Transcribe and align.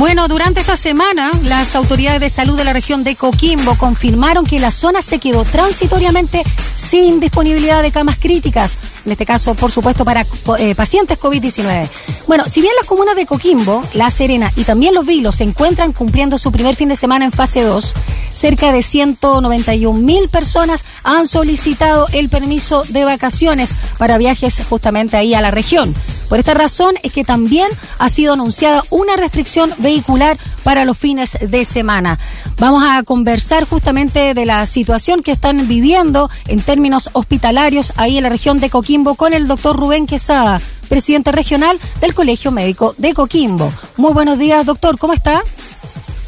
Bueno, 0.00 0.28
durante 0.28 0.60
esta 0.60 0.76
semana, 0.76 1.30
las 1.44 1.76
autoridades 1.76 2.22
de 2.22 2.30
salud 2.30 2.56
de 2.56 2.64
la 2.64 2.72
región 2.72 3.04
de 3.04 3.16
Coquimbo 3.16 3.76
confirmaron 3.76 4.46
que 4.46 4.58
la 4.58 4.70
zona 4.70 5.02
se 5.02 5.18
quedó 5.18 5.44
transitoriamente 5.44 6.42
sin 6.74 7.20
disponibilidad 7.20 7.82
de 7.82 7.92
camas 7.92 8.16
críticas, 8.16 8.78
en 9.04 9.12
este 9.12 9.26
caso, 9.26 9.54
por 9.54 9.70
supuesto, 9.70 10.06
para 10.06 10.24
eh, 10.58 10.74
pacientes 10.74 11.20
COVID-19. 11.20 11.90
Bueno, 12.26 12.48
si 12.48 12.62
bien 12.62 12.72
las 12.78 12.86
comunas 12.86 13.14
de 13.14 13.26
Coquimbo, 13.26 13.84
La 13.92 14.08
Serena 14.08 14.50
y 14.56 14.64
también 14.64 14.94
Los 14.94 15.04
Vilos 15.04 15.36
se 15.36 15.44
encuentran 15.44 15.92
cumpliendo 15.92 16.38
su 16.38 16.50
primer 16.50 16.76
fin 16.76 16.88
de 16.88 16.96
semana 16.96 17.26
en 17.26 17.30
fase 17.30 17.60
2, 17.60 17.94
cerca 18.32 18.72
de 18.72 18.82
191 18.82 20.00
mil 20.00 20.30
personas 20.30 20.86
han 21.02 21.28
solicitado 21.28 22.06
el 22.14 22.30
permiso 22.30 22.84
de 22.88 23.04
vacaciones 23.04 23.74
para 23.98 24.16
viajes 24.16 24.62
justamente 24.66 25.18
ahí 25.18 25.34
a 25.34 25.42
la 25.42 25.50
región. 25.50 25.94
Por 26.30 26.38
esta 26.38 26.54
razón 26.54 26.94
es 27.02 27.12
que 27.12 27.24
también 27.24 27.66
ha 27.98 28.08
sido 28.08 28.34
anunciada 28.34 28.84
una 28.90 29.16
restricción 29.16 29.74
vehicular 29.78 30.38
para 30.62 30.84
los 30.84 30.96
fines 30.96 31.36
de 31.40 31.64
semana. 31.64 32.20
Vamos 32.56 32.84
a 32.86 33.02
conversar 33.02 33.64
justamente 33.64 34.32
de 34.32 34.46
la 34.46 34.64
situación 34.66 35.24
que 35.24 35.32
están 35.32 35.66
viviendo 35.66 36.30
en 36.46 36.62
términos 36.62 37.10
hospitalarios 37.14 37.92
ahí 37.96 38.16
en 38.16 38.22
la 38.22 38.28
región 38.28 38.60
de 38.60 38.70
Coquimbo 38.70 39.16
con 39.16 39.34
el 39.34 39.48
doctor 39.48 39.76
Rubén 39.76 40.06
Quesada, 40.06 40.60
presidente 40.88 41.32
regional 41.32 41.80
del 42.00 42.14
Colegio 42.14 42.52
Médico 42.52 42.94
de 42.96 43.12
Coquimbo. 43.12 43.72
Muy 43.96 44.12
buenos 44.12 44.38
días, 44.38 44.64
doctor, 44.64 44.98
¿cómo 44.98 45.12
está? 45.12 45.42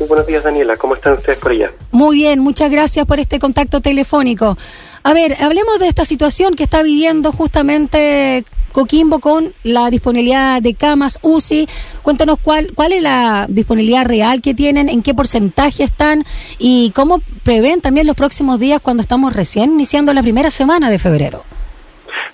Muy 0.01 0.09
buenos 0.09 0.27
días, 0.27 0.43
Daniela. 0.43 0.77
¿Cómo 0.77 0.97
están 0.97 1.13
ustedes 1.13 1.39
por 1.39 1.53
allá? 1.53 1.71
Muy 1.93 2.17
bien, 2.17 2.41
muchas 2.41 2.73
gracias 2.73 3.07
por 3.07 3.21
este 3.21 3.39
contacto 3.39 3.81
telefónico. 3.81 4.59
A 5.05 5.15
ver, 5.15 5.35
hablemos 5.41 5.81
de 5.81 5.89
esta 5.89 6.05
situación 6.05 6.55
que 6.55 6.63
está 6.63 6.83
viviendo 6.83 7.33
justamente 7.33 8.45
Coquimbo 8.73 9.19
con 9.19 9.53
la 9.65 9.91
disponibilidad 9.91 10.63
de 10.63 10.75
camas 10.75 11.19
UCI. 11.23 11.67
Cuéntanos 12.03 12.39
cuál, 12.41 12.73
cuál 12.75 12.93
es 12.93 13.03
la 13.03 13.47
disponibilidad 13.49 14.07
real 14.07 14.41
que 14.41 14.55
tienen, 14.55 14.89
en 14.89 15.03
qué 15.03 15.13
porcentaje 15.13 15.83
están 15.83 16.23
y 16.59 16.93
cómo 16.95 17.21
prevén 17.45 17.81
también 17.81 18.07
los 18.07 18.17
próximos 18.17 18.61
días 18.61 18.81
cuando 18.81 19.01
estamos 19.01 19.35
recién 19.35 19.73
iniciando 19.73 20.15
la 20.15 20.23
primera 20.23 20.51
semana 20.51 20.89
de 20.89 20.99
febrero. 20.99 21.43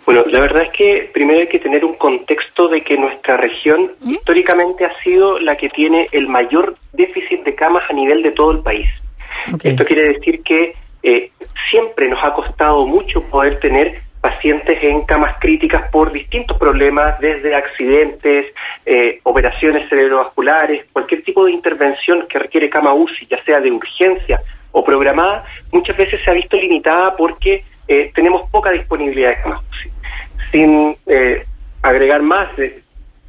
Bueno, 0.05 0.25
la 0.27 0.41
verdad 0.41 0.63
es 0.63 0.71
que 0.77 1.11
primero 1.13 1.41
hay 1.41 1.49
que 1.49 1.59
tener 1.59 1.85
un 1.85 1.95
contexto 1.95 2.69
de 2.69 2.83
que 2.83 2.97
nuestra 2.97 3.37
región 3.37 3.93
¿Mm? 4.01 4.15
históricamente 4.15 4.85
ha 4.85 5.03
sido 5.03 5.39
la 5.39 5.57
que 5.57 5.69
tiene 5.69 6.09
el 6.13 6.29
mayor 6.29 6.77
déficit 6.93 7.45
de 7.45 7.55
camas 7.55 7.83
a 7.91 7.93
nivel 7.93 8.23
de 8.23 8.31
todo 8.33 8.53
el 8.53 8.61
país. 8.61 8.89
Esto 9.63 9.85
quiere 9.85 10.15
decir 10.15 10.43
que 10.43 10.75
eh, 11.03 11.31
siempre 11.71 12.09
nos 12.09 12.23
ha 12.23 12.33
costado 12.33 12.87
mucho 12.87 13.23
poder 13.23 13.61
tener 13.61 14.03
pacientes 14.21 14.79
en 14.83 15.03
camas 15.03 15.37
críticas 15.41 15.91
por 15.91 16.13
distintos 16.13 16.59
problemas, 16.59 17.19
desde 17.21 17.55
accidentes, 17.55 18.47
eh, 18.85 19.21
operaciones 19.23 19.89
cerebrovasculares, 19.89 20.87
cualquier 20.93 21.23
tipo 21.23 21.45
de 21.45 21.53
intervención 21.53 22.27
que 22.29 22.39
requiere 22.39 22.69
cama 22.69 22.95
UCI, 22.95 23.27
ya 23.27 23.43
sea 23.45 23.61
de 23.61 23.71
urgencia 23.71 24.41
o 24.73 24.85
programada, 24.85 25.45
muchas 25.73 25.97
veces 25.97 26.21
se 26.23 26.31
ha 26.31 26.35
visto 26.35 26.57
limitada 26.57 27.17
porque 27.17 27.65
eh, 27.87 28.11
tenemos 28.15 28.49
poca 28.51 28.71
disponibilidad 28.71 29.31
de 29.31 29.43
camas 29.43 29.63
UCI. 29.71 29.91
Sin 30.51 30.97
eh, 31.07 31.45
agregar 31.83 32.23
más, 32.23 32.49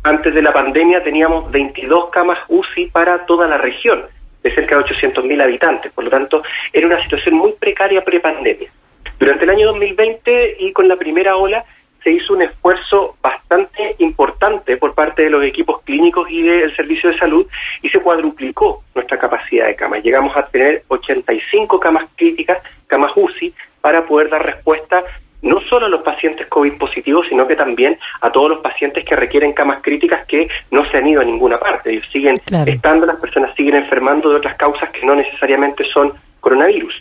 antes 0.03 0.33
de 0.33 0.41
la 0.41 0.53
pandemia 0.53 1.03
teníamos 1.03 1.51
22 1.51 2.09
camas 2.09 2.39
UCI 2.47 2.87
para 2.87 3.25
toda 3.25 3.47
la 3.47 3.57
región, 3.57 4.05
de 4.43 4.55
cerca 4.55 4.77
de 4.77 4.83
800.000 4.83 5.43
habitantes, 5.43 5.91
por 5.91 6.03
lo 6.03 6.09
tanto 6.09 6.41
era 6.71 6.87
una 6.87 7.01
situación 7.03 7.35
muy 7.35 7.53
precaria 7.53 8.03
pre-pandemia. 8.03 8.69
Durante 9.19 9.43
el 9.43 9.49
año 9.49 9.67
2020 9.67 10.57
y 10.59 10.71
con 10.71 10.87
la 10.87 10.95
primera 10.95 11.35
ola 11.35 11.65
se 12.03 12.11
hizo 12.11 12.33
un 12.33 12.41
esfuerzo 12.41 13.17
bastante 13.21 13.95
importante 13.97 14.77
por 14.77 14.95
parte 14.95 15.23
de 15.23 15.29
los 15.29 15.43
equipos 15.43 15.81
clínicos 15.83 16.29
y 16.31 16.43
del 16.43 16.73
servicio 16.75 17.09
de 17.09 17.17
salud 17.17 17.45
y 17.81 17.89
se 17.89 17.99
cuadruplicó 17.99 18.83
nuestra 18.95 19.19
capacidad 19.19 19.67
de 19.67 19.75
camas. 19.75 20.03
Llegamos 20.03 20.35
a 20.37 20.45
tener 20.47 20.83
85 20.87 21.79
camas 21.79 22.05
críticas, 22.15 22.59
camas 22.87 23.11
UCI, 23.15 23.53
para 23.81 24.05
poder 24.05 24.29
dar 24.29 24.45
respuesta 24.45 25.03
no 25.41 25.61
solo 25.61 25.85
a 25.85 25.89
los 25.89 26.01
pacientes 26.01 26.47
COVID 26.47 26.77
positivos, 26.77 27.25
sino 27.29 27.47
que 27.47 27.55
también 27.55 27.97
a 28.21 28.31
todos 28.31 28.49
los 28.49 28.59
pacientes 28.59 29.05
que 29.05 29.15
requieren 29.15 29.53
camas 29.53 29.81
críticas 29.81 30.25
que 30.27 30.47
no 30.71 30.85
se 30.89 30.97
han 30.97 31.07
ido 31.07 31.21
a 31.21 31.25
ninguna 31.25 31.59
parte. 31.59 31.91
Ellos 31.91 32.07
siguen 32.11 32.35
estando, 32.65 33.05
las 33.05 33.19
personas 33.19 33.55
siguen 33.55 33.75
enfermando 33.75 34.29
de 34.29 34.35
otras 34.35 34.55
causas 34.55 34.89
que 34.89 35.05
no 35.05 35.15
necesariamente 35.15 35.83
son 35.85 36.13
coronavirus. 36.41 36.93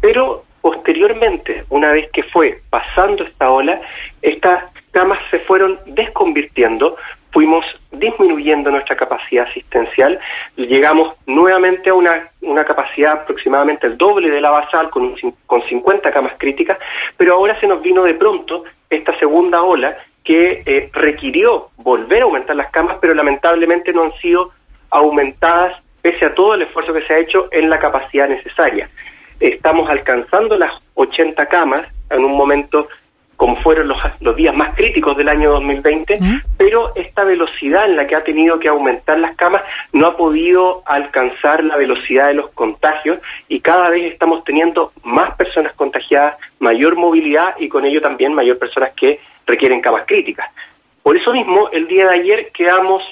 Pero 0.00 0.44
Posteriormente, 0.62 1.64
una 1.70 1.90
vez 1.90 2.08
que 2.12 2.22
fue 2.22 2.60
pasando 2.70 3.24
esta 3.24 3.50
ola, 3.50 3.80
estas 4.22 4.62
camas 4.92 5.18
se 5.28 5.40
fueron 5.40 5.80
desconvirtiendo, 5.86 6.96
fuimos 7.32 7.64
disminuyendo 7.90 8.70
nuestra 8.70 8.96
capacidad 8.96 9.46
asistencial, 9.48 10.18
llegamos 10.56 11.14
nuevamente 11.26 11.90
a 11.90 11.94
una, 11.94 12.28
una 12.42 12.64
capacidad 12.64 13.12
aproximadamente 13.12 13.86
el 13.86 13.96
doble 13.96 14.30
de 14.30 14.40
la 14.40 14.50
basal 14.50 14.90
con, 14.90 15.14
con 15.46 15.62
50 15.62 16.12
camas 16.12 16.34
críticas, 16.38 16.78
pero 17.16 17.34
ahora 17.34 17.58
se 17.58 17.66
nos 17.66 17.82
vino 17.82 18.04
de 18.04 18.14
pronto 18.14 18.64
esta 18.90 19.18
segunda 19.18 19.62
ola 19.62 19.96
que 20.24 20.62
eh, 20.66 20.90
requirió 20.92 21.70
volver 21.78 22.22
a 22.22 22.24
aumentar 22.24 22.54
las 22.54 22.70
camas, 22.70 22.98
pero 23.00 23.14
lamentablemente 23.14 23.92
no 23.92 24.04
han 24.04 24.12
sido 24.18 24.50
aumentadas 24.90 25.82
pese 26.02 26.26
a 26.26 26.34
todo 26.34 26.54
el 26.54 26.62
esfuerzo 26.62 26.92
que 26.92 27.02
se 27.02 27.14
ha 27.14 27.18
hecho 27.18 27.48
en 27.50 27.70
la 27.70 27.78
capacidad 27.78 28.28
necesaria. 28.28 28.88
Estamos 29.40 29.88
alcanzando 29.88 30.56
las 30.56 30.72
80 30.94 31.46
camas 31.46 31.88
en 32.10 32.24
un 32.24 32.36
momento 32.36 32.88
como 33.42 33.56
fueron 33.56 33.88
los, 33.88 33.98
los 34.20 34.36
días 34.36 34.54
más 34.54 34.72
críticos 34.76 35.16
del 35.16 35.28
año 35.28 35.50
2020, 35.54 36.16
pero 36.56 36.92
esta 36.94 37.24
velocidad 37.24 37.86
en 37.86 37.96
la 37.96 38.06
que 38.06 38.14
ha 38.14 38.22
tenido 38.22 38.60
que 38.60 38.68
aumentar 38.68 39.18
las 39.18 39.34
camas 39.34 39.62
no 39.92 40.06
ha 40.06 40.16
podido 40.16 40.84
alcanzar 40.86 41.64
la 41.64 41.76
velocidad 41.76 42.28
de 42.28 42.34
los 42.34 42.50
contagios 42.52 43.18
y 43.48 43.58
cada 43.58 43.90
vez 43.90 44.12
estamos 44.12 44.44
teniendo 44.44 44.92
más 45.02 45.34
personas 45.34 45.72
contagiadas, 45.72 46.36
mayor 46.60 46.94
movilidad 46.94 47.56
y 47.58 47.68
con 47.68 47.84
ello 47.84 48.00
también 48.00 48.32
mayor 48.32 48.60
personas 48.60 48.92
que 48.94 49.18
requieren 49.44 49.80
camas 49.80 50.04
críticas. 50.06 50.48
Por 51.02 51.16
eso 51.16 51.32
mismo, 51.32 51.68
el 51.72 51.88
día 51.88 52.06
de 52.10 52.20
ayer 52.20 52.52
quedamos, 52.54 53.02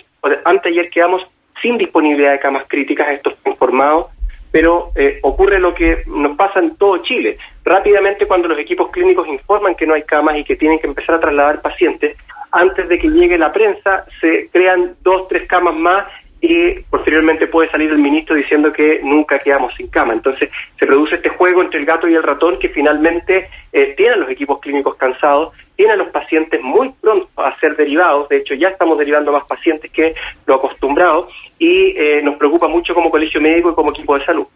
anteayer 0.44 0.90
quedamos 0.90 1.26
sin 1.60 1.76
disponibilidad 1.76 2.30
de 2.30 2.38
camas 2.38 2.66
críticas, 2.68 3.08
esto 3.08 3.32
fue 3.42 3.50
informado 3.50 4.10
pero 4.50 4.90
eh, 4.96 5.18
ocurre 5.22 5.58
lo 5.58 5.74
que 5.74 6.02
nos 6.06 6.36
pasa 6.36 6.60
en 6.60 6.76
todo 6.76 6.98
Chile. 6.98 7.38
Rápidamente 7.64 8.26
cuando 8.26 8.48
los 8.48 8.58
equipos 8.58 8.90
clínicos 8.90 9.28
informan 9.28 9.74
que 9.74 9.86
no 9.86 9.94
hay 9.94 10.02
camas 10.02 10.36
y 10.36 10.44
que 10.44 10.56
tienen 10.56 10.78
que 10.78 10.86
empezar 10.86 11.16
a 11.16 11.20
trasladar 11.20 11.62
pacientes, 11.62 12.16
antes 12.52 12.88
de 12.88 12.98
que 12.98 13.08
llegue 13.08 13.38
la 13.38 13.52
prensa 13.52 14.04
se 14.20 14.48
crean 14.52 14.96
dos, 15.02 15.28
tres 15.28 15.46
camas 15.46 15.74
más 15.76 16.06
y 16.40 16.80
posteriormente 16.90 17.46
puede 17.46 17.70
salir 17.70 17.90
el 17.90 17.98
ministro 17.98 18.34
diciendo 18.34 18.72
que 18.72 19.00
nunca 19.02 19.38
quedamos 19.38 19.74
sin 19.74 19.88
cama. 19.88 20.14
Entonces 20.14 20.48
se 20.78 20.86
produce 20.86 21.16
este 21.16 21.28
juego 21.28 21.62
entre 21.62 21.80
el 21.80 21.86
gato 21.86 22.08
y 22.08 22.14
el 22.14 22.22
ratón 22.22 22.58
que 22.58 22.70
finalmente 22.70 23.48
eh, 23.72 23.94
tiene 23.96 24.14
a 24.14 24.16
los 24.16 24.30
equipos 24.30 24.58
clínicos 24.60 24.96
cansados, 24.96 25.52
tiene 25.76 25.92
a 25.92 25.96
los 25.96 26.08
pacientes 26.08 26.60
muy 26.62 26.92
pronto 27.00 27.28
a 27.36 27.58
ser 27.58 27.76
derivados, 27.76 28.28
de 28.28 28.38
hecho 28.38 28.54
ya 28.54 28.68
estamos 28.68 28.98
derivando 28.98 29.32
más 29.32 29.44
pacientes 29.44 29.90
que 29.90 30.14
lo 30.46 30.56
acostumbrado 30.56 31.28
y 31.58 31.94
eh, 31.96 32.20
nos 32.22 32.36
preocupa 32.36 32.68
mucho 32.68 32.94
como 32.94 33.10
colegio 33.10 33.40
médico 33.40 33.70
y 33.70 33.74
como 33.74 33.90
equipo 33.90 34.18
de 34.18 34.24
salud. 34.24 34.46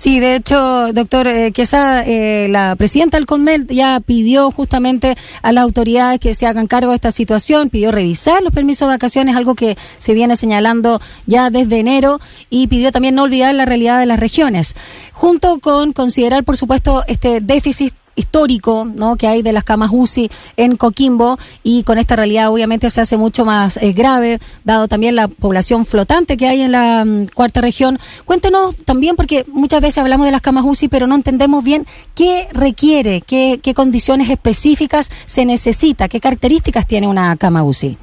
Sí, 0.00 0.18
de 0.18 0.34
hecho, 0.34 0.94
doctor 0.94 1.28
eh, 1.28 1.52
eh, 1.54 2.46
la 2.48 2.74
presidenta 2.76 3.18
del 3.18 3.26
CONMEL 3.26 3.66
ya 3.66 4.00
pidió 4.00 4.50
justamente 4.50 5.14
a 5.42 5.52
las 5.52 5.62
autoridades 5.62 6.18
que 6.18 6.32
se 6.32 6.46
hagan 6.46 6.68
cargo 6.68 6.92
de 6.92 6.94
esta 6.94 7.12
situación, 7.12 7.68
pidió 7.68 7.92
revisar 7.92 8.42
los 8.42 8.54
permisos 8.54 8.88
de 8.88 8.94
vacaciones, 8.94 9.36
algo 9.36 9.54
que 9.54 9.76
se 9.98 10.14
viene 10.14 10.36
señalando 10.36 11.02
ya 11.26 11.50
desde 11.50 11.80
enero, 11.80 12.18
y 12.48 12.68
pidió 12.68 12.92
también 12.92 13.14
no 13.14 13.24
olvidar 13.24 13.54
la 13.54 13.66
realidad 13.66 14.00
de 14.00 14.06
las 14.06 14.18
regiones, 14.18 14.74
junto 15.12 15.60
con 15.60 15.92
considerar, 15.92 16.44
por 16.44 16.56
supuesto, 16.56 17.04
este 17.06 17.42
déficit 17.42 17.92
histórico 18.16 18.84
¿no? 18.84 19.16
que 19.16 19.26
hay 19.26 19.42
de 19.42 19.52
las 19.52 19.64
camas 19.64 19.90
UCI 19.92 20.30
en 20.56 20.76
Coquimbo 20.76 21.38
y 21.62 21.84
con 21.84 21.98
esta 21.98 22.16
realidad 22.16 22.50
obviamente 22.50 22.90
se 22.90 23.00
hace 23.00 23.16
mucho 23.16 23.44
más 23.44 23.76
eh, 23.76 23.92
grave, 23.92 24.38
dado 24.64 24.88
también 24.88 25.16
la 25.16 25.28
población 25.28 25.86
flotante 25.86 26.36
que 26.36 26.46
hay 26.46 26.62
en 26.62 26.72
la 26.72 27.04
mm, 27.04 27.26
cuarta 27.34 27.60
región. 27.60 27.98
Cuéntenos 28.24 28.76
también, 28.84 29.16
porque 29.16 29.44
muchas 29.48 29.80
veces 29.80 29.98
hablamos 29.98 30.26
de 30.26 30.32
las 30.32 30.40
camas 30.40 30.64
UCI, 30.64 30.88
pero 30.88 31.06
no 31.06 31.14
entendemos 31.14 31.64
bien 31.64 31.86
qué 32.14 32.48
requiere, 32.52 33.22
qué, 33.26 33.60
qué 33.62 33.74
condiciones 33.74 34.30
específicas 34.30 35.10
se 35.26 35.44
necesita, 35.44 36.08
qué 36.08 36.20
características 36.20 36.86
tiene 36.86 37.06
una 37.06 37.36
cama 37.36 37.62
UCI. 37.62 37.96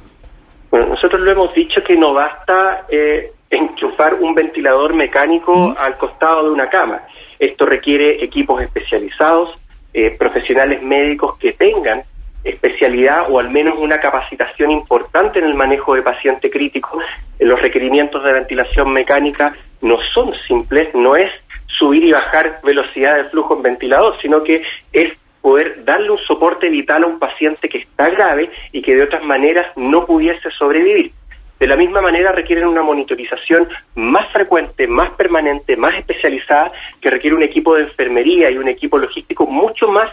Bueno, 0.70 0.86
nosotros 0.88 1.20
lo 1.20 1.30
hemos 1.30 1.54
dicho 1.54 1.82
que 1.86 1.96
no 1.96 2.12
basta 2.12 2.84
eh, 2.90 3.32
enchufar 3.50 4.14
un 4.14 4.34
ventilador 4.34 4.94
mecánico 4.94 5.74
al 5.78 5.96
costado 5.96 6.44
de 6.44 6.50
una 6.50 6.68
cama. 6.68 7.02
Esto 7.38 7.66
requiere 7.66 8.22
equipos 8.22 8.60
especializados, 8.60 9.50
eh, 9.98 10.14
profesionales 10.16 10.80
médicos 10.80 11.36
que 11.38 11.54
tengan 11.54 12.04
especialidad 12.44 13.28
o 13.28 13.40
al 13.40 13.50
menos 13.50 13.76
una 13.80 13.98
capacitación 13.98 14.70
importante 14.70 15.40
en 15.40 15.44
el 15.44 15.54
manejo 15.54 15.96
de 15.96 16.02
paciente 16.02 16.50
crítico. 16.50 17.00
Los 17.40 17.60
requerimientos 17.60 18.22
de 18.22 18.32
ventilación 18.32 18.92
mecánica 18.92 19.56
no 19.82 19.98
son 20.14 20.32
simples, 20.46 20.94
no 20.94 21.16
es 21.16 21.32
subir 21.66 22.04
y 22.04 22.12
bajar 22.12 22.60
velocidad 22.62 23.16
de 23.16 23.24
flujo 23.24 23.56
en 23.56 23.62
ventilador, 23.62 24.14
sino 24.22 24.44
que 24.44 24.62
es 24.92 25.18
poder 25.40 25.84
darle 25.84 26.12
un 26.12 26.18
soporte 26.18 26.68
vital 26.68 27.02
a 27.02 27.08
un 27.08 27.18
paciente 27.18 27.68
que 27.68 27.78
está 27.78 28.08
grave 28.08 28.50
y 28.70 28.82
que 28.82 28.94
de 28.94 29.02
otras 29.02 29.24
maneras 29.24 29.66
no 29.74 30.06
pudiese 30.06 30.48
sobrevivir. 30.52 31.10
De 31.58 31.66
la 31.66 31.76
misma 31.76 32.00
manera 32.00 32.32
requieren 32.32 32.66
una 32.66 32.82
monitorización 32.82 33.68
más 33.96 34.30
frecuente, 34.32 34.86
más 34.86 35.10
permanente, 35.12 35.76
más 35.76 35.94
especializada, 35.96 36.72
que 37.00 37.10
requiere 37.10 37.36
un 37.36 37.42
equipo 37.42 37.74
de 37.74 37.82
enfermería 37.82 38.50
y 38.50 38.58
un 38.58 38.68
equipo 38.68 38.98
logístico 38.98 39.46
mucho 39.46 39.88
más 39.88 40.10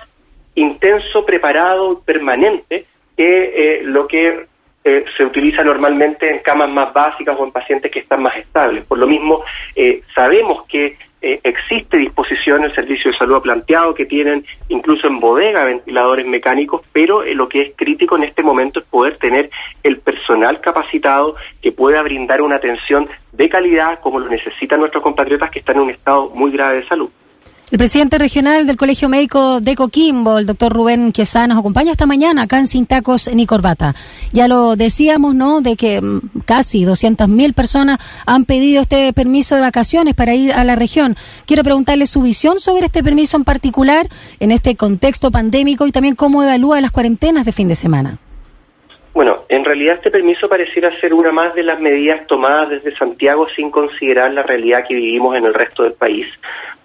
intenso, 0.55 1.25
preparado, 1.25 2.01
permanente, 2.01 2.85
que 3.15 3.79
eh, 3.79 3.83
lo 3.83 4.07
que 4.07 4.47
eh, 4.83 5.05
se 5.17 5.25
utiliza 5.25 5.63
normalmente 5.63 6.29
en 6.29 6.39
camas 6.39 6.69
más 6.69 6.93
básicas 6.93 7.35
o 7.39 7.43
en 7.43 7.51
pacientes 7.51 7.91
que 7.91 7.99
están 7.99 8.21
más 8.21 8.37
estables. 8.37 8.85
Por 8.85 8.97
lo 8.97 9.07
mismo, 9.07 9.43
eh, 9.75 10.01
sabemos 10.13 10.65
que 10.67 10.97
eh, 11.25 11.39
existe 11.43 11.97
disposición, 11.97 12.63
el 12.65 12.75
Servicio 12.75 13.09
de 13.09 13.17
Salud 13.17 13.37
ha 13.37 13.41
planteado 13.41 13.95
que 13.95 14.05
tienen 14.05 14.45
incluso 14.69 15.07
en 15.07 15.19
bodega 15.19 15.63
ventiladores 15.63 16.27
mecánicos, 16.27 16.81
pero 16.93 17.23
eh, 17.23 17.33
lo 17.33 17.49
que 17.49 17.61
es 17.61 17.71
crítico 17.75 18.15
en 18.15 18.25
este 18.25 18.43
momento 18.43 18.79
es 18.79 18.85
poder 18.85 19.17
tener 19.17 19.49
el 19.81 19.97
personal 19.97 20.61
capacitado 20.61 21.35
que 21.63 21.71
pueda 21.71 22.03
brindar 22.03 22.43
una 22.43 22.57
atención 22.57 23.09
de 23.31 23.49
calidad 23.49 24.01
como 24.01 24.19
lo 24.19 24.29
necesitan 24.29 24.79
nuestros 24.79 25.01
compatriotas 25.01 25.49
que 25.49 25.57
están 25.57 25.77
en 25.77 25.81
un 25.81 25.89
estado 25.89 26.29
muy 26.29 26.51
grave 26.51 26.81
de 26.81 26.87
salud. 26.87 27.09
El 27.71 27.79
presidente 27.79 28.19
regional 28.19 28.67
del 28.67 28.77
Colegio 28.77 29.09
Médico 29.09 29.59
de 29.59 29.75
Coquimbo, 29.75 30.37
el 30.37 30.45
doctor 30.45 30.71
Rubén 30.71 31.11
Quesá, 31.11 31.47
nos 31.47 31.57
acompaña 31.57 31.91
esta 31.91 32.05
mañana 32.05 32.43
acá 32.43 32.59
en 32.59 32.67
Sin 32.67 32.85
Tacos 32.85 33.27
ni 33.33 33.47
Corbata. 33.47 33.95
Ya 34.31 34.47
lo 34.47 34.75
decíamos, 34.75 35.33
¿no?, 35.33 35.61
de 35.61 35.75
que 35.75 35.99
mm, 35.99 36.41
casi 36.45 36.85
200.000 36.85 37.55
personas 37.55 37.97
han 38.27 38.45
pedido 38.45 38.81
este 38.81 39.11
permiso 39.13 39.55
de 39.55 39.61
vacaciones 39.61 40.13
para 40.13 40.35
ir 40.35 40.53
a 40.53 40.63
la 40.63 40.75
región. 40.75 41.15
Quiero 41.47 41.63
preguntarle 41.63 42.05
su 42.05 42.21
visión 42.21 42.59
sobre 42.59 42.85
este 42.85 43.03
permiso 43.03 43.35
en 43.35 43.45
particular 43.45 44.05
en 44.39 44.51
este 44.51 44.75
contexto 44.75 45.31
pandémico 45.31 45.87
y 45.87 45.91
también 45.91 46.13
cómo 46.13 46.43
evalúa 46.43 46.81
las 46.81 46.91
cuarentenas 46.91 47.47
de 47.47 47.51
fin 47.51 47.67
de 47.67 47.75
semana. 47.75 48.19
Bueno, 49.15 49.45
en 49.47 49.63
realidad 49.63 49.95
este 49.95 50.11
permiso 50.11 50.49
pareciera 50.49 50.91
ser 50.99 51.13
una 51.13 51.31
más 51.31 51.55
de 51.55 51.63
las 51.63 51.79
medidas 51.79 52.27
tomadas 52.27 52.69
desde 52.69 52.95
Santiago 52.97 53.47
sin 53.55 53.71
considerar 53.71 54.33
la 54.33 54.43
realidad 54.43 54.83
que 54.85 54.93
vivimos 54.93 55.37
en 55.37 55.45
el 55.45 55.53
resto 55.53 55.83
del 55.83 55.93
país. 55.93 56.27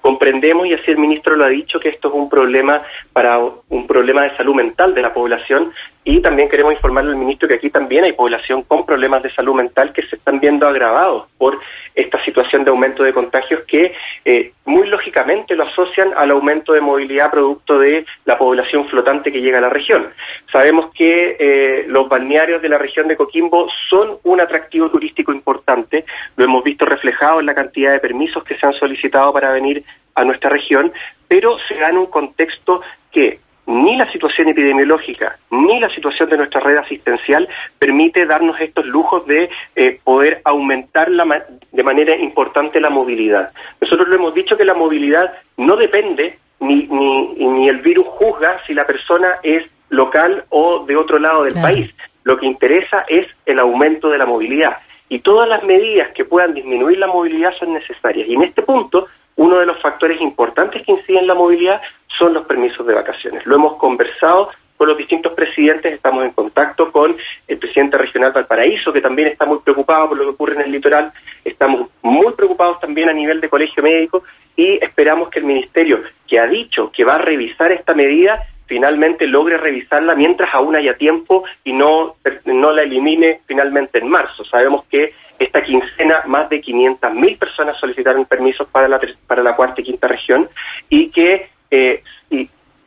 Comprendemos, 0.00 0.66
y 0.66 0.74
así 0.74 0.90
el 0.90 0.98
ministro 0.98 1.36
lo 1.36 1.44
ha 1.44 1.48
dicho, 1.48 1.78
que 1.78 1.90
esto 1.90 2.08
es 2.08 2.14
un 2.14 2.28
problema 2.28 2.82
para 3.12 3.38
un 3.38 3.86
problema 3.86 4.22
de 4.22 4.36
salud 4.36 4.54
mental 4.54 4.94
de 4.94 5.02
la 5.02 5.12
población 5.12 5.72
y 6.04 6.20
también 6.22 6.48
queremos 6.48 6.72
informarle 6.72 7.10
al 7.10 7.18
ministro 7.18 7.46
que 7.46 7.54
aquí 7.54 7.68
también 7.68 8.04
hay 8.04 8.12
población 8.12 8.62
con 8.62 8.86
problemas 8.86 9.22
de 9.22 9.32
salud 9.34 9.54
mental 9.54 9.92
que 9.92 10.02
se 10.06 10.16
están 10.16 10.40
viendo 10.40 10.66
agravados 10.66 11.28
por 11.36 11.58
esta 11.94 12.22
situación 12.24 12.64
de 12.64 12.70
aumento 12.70 13.02
de 13.02 13.12
contagios 13.12 13.64
que 13.66 13.92
eh, 14.24 14.52
muy 14.64 14.88
lógicamente 14.88 15.54
lo 15.54 15.64
asocian 15.64 16.12
al 16.16 16.30
aumento 16.30 16.72
de 16.72 16.80
movilidad 16.80 17.30
producto 17.30 17.78
de 17.78 18.06
la 18.24 18.38
población 18.38 18.88
flotante 18.88 19.30
que 19.30 19.42
llega 19.42 19.58
a 19.58 19.62
la 19.62 19.68
región. 19.68 20.08
Sabemos 20.50 20.90
que 20.94 21.36
eh, 21.38 21.84
los 21.86 22.08
balnearios 22.08 22.62
de 22.62 22.70
la 22.70 22.78
región 22.78 23.06
de 23.06 23.16
Coquimbo 23.16 23.68
son 23.90 24.18
un 24.24 24.40
atractivo 24.40 24.90
turístico 24.90 25.32
importante, 25.32 26.06
lo 26.36 26.44
hemos 26.44 26.64
visto 26.64 26.86
reflejado 26.86 27.40
en 27.40 27.46
la 27.46 27.54
cantidad 27.54 27.92
de 27.92 28.00
permisos 28.00 28.42
que 28.44 28.56
se 28.56 28.66
han 28.66 28.72
solicitado 28.74 29.32
para 29.34 29.52
venir 29.52 29.84
a 30.14 30.24
nuestra 30.24 30.48
región, 30.48 30.92
pero 31.28 31.58
se 31.68 31.74
da 31.74 31.90
en 31.90 31.98
un 31.98 32.06
contexto 32.06 32.80
que 33.12 33.40
ni 33.70 33.96
la 33.96 34.10
situación 34.10 34.48
epidemiológica 34.48 35.38
ni 35.50 35.78
la 35.78 35.88
situación 35.94 36.28
de 36.28 36.36
nuestra 36.36 36.60
red 36.60 36.76
asistencial 36.76 37.48
permite 37.78 38.26
darnos 38.26 38.60
estos 38.60 38.84
lujos 38.86 39.26
de 39.26 39.48
eh, 39.76 40.00
poder 40.02 40.40
aumentar 40.44 41.10
la 41.10 41.46
de 41.70 41.82
manera 41.82 42.16
importante 42.16 42.80
la 42.80 42.90
movilidad. 42.90 43.50
Nosotros 43.80 44.08
lo 44.08 44.16
hemos 44.16 44.34
dicho 44.34 44.56
que 44.56 44.64
la 44.64 44.74
movilidad 44.74 45.32
no 45.56 45.76
depende 45.76 46.38
ni, 46.58 46.86
ni, 46.88 47.34
ni 47.34 47.68
el 47.68 47.78
virus 47.78 48.06
juzga 48.08 48.60
si 48.66 48.74
la 48.74 48.86
persona 48.86 49.38
es 49.42 49.64
local 49.88 50.44
o 50.50 50.84
de 50.86 50.96
otro 50.96 51.18
lado 51.18 51.44
del 51.44 51.54
país. 51.54 51.90
Lo 52.24 52.36
que 52.38 52.46
interesa 52.46 53.04
es 53.08 53.26
el 53.46 53.58
aumento 53.58 54.08
de 54.10 54.18
la 54.18 54.26
movilidad. 54.26 54.78
Y 55.08 55.20
todas 55.20 55.48
las 55.48 55.64
medidas 55.64 56.12
que 56.12 56.24
puedan 56.24 56.54
disminuir 56.54 56.98
la 56.98 57.08
movilidad 57.08 57.52
son 57.58 57.72
necesarias. 57.72 58.28
Y 58.28 58.34
en 58.34 58.42
este 58.42 58.62
punto, 58.62 59.08
uno 59.40 59.58
de 59.58 59.64
los 59.64 59.80
factores 59.80 60.20
importantes 60.20 60.82
que 60.84 60.92
inciden 60.92 61.22
en 61.22 61.26
la 61.28 61.34
movilidad 61.34 61.80
son 62.18 62.34
los 62.34 62.44
permisos 62.44 62.86
de 62.86 62.92
vacaciones. 62.92 63.46
Lo 63.46 63.56
hemos 63.56 63.76
conversado 63.78 64.50
con 64.76 64.86
los 64.86 64.98
distintos 64.98 65.32
presidentes, 65.32 65.94
estamos 65.94 66.24
en 66.24 66.32
contacto 66.32 66.92
con 66.92 67.16
el 67.48 67.58
presidente 67.58 67.96
regional 67.96 68.32
Valparaíso, 68.32 68.92
que 68.92 69.00
también 69.00 69.28
está 69.28 69.46
muy 69.46 69.60
preocupado 69.60 70.08
por 70.08 70.18
lo 70.18 70.24
que 70.24 70.30
ocurre 70.30 70.54
en 70.56 70.60
el 70.60 70.72
litoral, 70.72 71.10
estamos 71.42 71.88
muy 72.02 72.34
preocupados 72.34 72.80
también 72.80 73.08
a 73.08 73.14
nivel 73.14 73.40
de 73.40 73.48
colegio 73.48 73.82
médico 73.82 74.24
y 74.56 74.78
esperamos 74.84 75.30
que 75.30 75.38
el 75.38 75.46
ministerio, 75.46 76.02
que 76.28 76.38
ha 76.38 76.46
dicho 76.46 76.92
que 76.92 77.04
va 77.04 77.14
a 77.14 77.22
revisar 77.22 77.72
esta 77.72 77.94
medida, 77.94 78.46
finalmente 78.70 79.26
logre 79.26 79.56
revisarla 79.56 80.14
mientras 80.14 80.54
aún 80.54 80.76
haya 80.76 80.94
tiempo 80.94 81.42
y 81.64 81.72
no, 81.72 82.14
no 82.44 82.70
la 82.70 82.82
elimine 82.82 83.40
finalmente 83.44 83.98
en 83.98 84.08
marzo. 84.08 84.44
Sabemos 84.44 84.84
que 84.84 85.12
esta 85.40 85.60
quincena 85.60 86.22
más 86.26 86.48
de 86.48 86.62
500.000 86.62 87.36
personas 87.36 87.76
solicitaron 87.80 88.26
permisos 88.26 88.68
para 88.68 88.86
la, 88.86 89.00
para 89.26 89.42
la 89.42 89.56
cuarta 89.56 89.80
y 89.80 89.84
quinta 89.84 90.06
región 90.06 90.48
y 90.88 91.10
que 91.10 91.48
eh, 91.68 92.04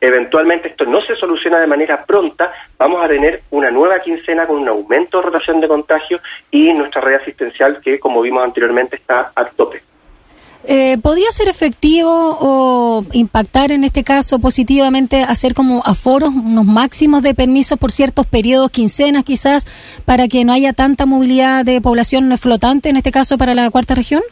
eventualmente 0.00 0.68
esto 0.68 0.86
no 0.86 1.02
se 1.02 1.16
soluciona 1.16 1.60
de 1.60 1.66
manera 1.66 2.02
pronta, 2.06 2.50
vamos 2.78 3.04
a 3.04 3.08
tener 3.08 3.42
una 3.50 3.70
nueva 3.70 4.00
quincena 4.00 4.46
con 4.46 4.56
un 4.56 4.68
aumento 4.68 5.18
de 5.18 5.24
rotación 5.24 5.60
de 5.60 5.68
contagios 5.68 6.22
y 6.50 6.72
nuestra 6.72 7.02
red 7.02 7.16
asistencial 7.16 7.82
que, 7.82 8.00
como 8.00 8.22
vimos 8.22 8.42
anteriormente, 8.42 8.96
está 8.96 9.32
a 9.36 9.44
tope. 9.50 9.82
Eh, 10.66 10.96
¿Podría 11.02 11.30
ser 11.30 11.48
efectivo 11.48 12.08
o 12.10 13.04
impactar 13.12 13.70
en 13.70 13.84
este 13.84 14.02
caso 14.02 14.38
positivamente 14.38 15.22
hacer 15.22 15.52
como 15.52 15.82
aforos, 15.84 16.30
unos 16.30 16.64
máximos 16.64 17.22
de 17.22 17.34
permisos 17.34 17.78
por 17.78 17.92
ciertos 17.92 18.26
periodos, 18.26 18.70
quincenas 18.70 19.24
quizás, 19.24 19.66
para 20.06 20.26
que 20.26 20.44
no 20.44 20.52
haya 20.54 20.72
tanta 20.72 21.04
movilidad 21.04 21.66
de 21.66 21.82
población 21.82 22.36
flotante, 22.38 22.88
en 22.88 22.96
este 22.96 23.12
caso 23.12 23.36
para 23.36 23.52
la 23.52 23.70
cuarta 23.70 23.94
región? 23.94 24.22